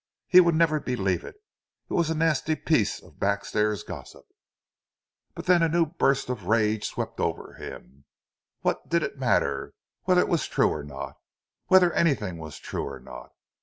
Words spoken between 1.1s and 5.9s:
it—it was a nasty piece of backstairs gossip! But then a new